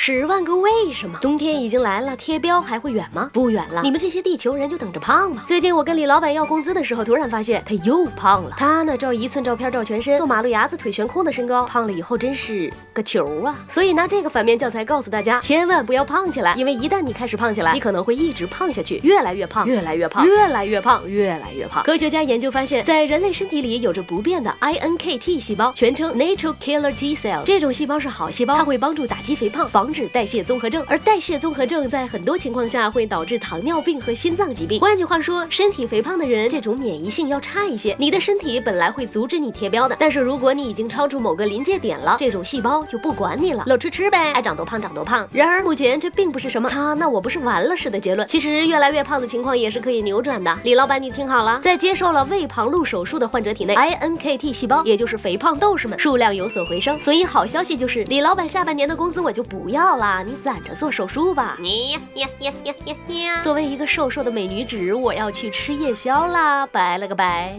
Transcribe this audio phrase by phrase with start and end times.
[0.00, 1.18] 十万个为什么？
[1.20, 3.28] 冬天已经来了，贴标还会远吗？
[3.32, 5.42] 不远了，你们这些地球人就等着胖吧。
[5.44, 8.54] 最近我跟李老板要工资的时候，突然发现他又胖了。
[8.56, 13.52] 他呢，照一寸照片照全身，做马路牙子腿悬空的身高，胖了以后真是个球啊！
[13.68, 21.82] 所以拿这个反面教材告诉大家，千万不要胖起来，因为一旦你开始胖起来，你可能会一直胖下去，越来越胖，越来越胖，越来越胖，越来越胖。
[21.82, 27.42] 科学家研究发现，在人类身体里有着不变的 iNKT 细胞，全称 Natural Killer T Cell。
[27.42, 30.68] 这种细胞是好细胞，它会帮助打击肥胖，防止代谢综合。
[30.68, 34.80] 症，而代谢综合症在很多情况下会导致糖尿病和心脏疾病。
[34.80, 37.96] 换句话说，身体肥胖的人，这种免疫性要差一些。
[37.98, 45.26] 你的身体本来会阻止你贴标的，但是如果你已经超出某个临界点了，这种细胞就不管你了，老吃吃呗，爱长多胖长多胖。
[45.32, 48.26] 然而目前这并不是什么擦，那我不是完了似的结论。
[48.28, 50.58] 其实越来越胖的情况也是可以扭转的。
[50.64, 56.98] 李老板，你听好了，在接受了胃旁路手术的患者体内，iNKT 细胞，也就是肥胖斗士们数量有所回升。
[57.00, 60.58] 所以好消息就是，李老板下半年的工资我就不要了，你攒。
[60.62, 63.42] 着做手术吧，你呀呀呀呀呀呀！
[63.42, 67.58] 作为一个瘦瘦的美女子，我要去吃夜宵啦，拜了个拜，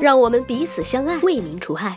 [0.00, 1.94] 让我们彼此相爱，为民除害。